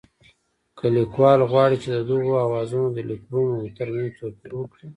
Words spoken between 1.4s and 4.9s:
غواړي چې د دغو آوازونو د لیکبڼو ترمنځ توپیر وکړي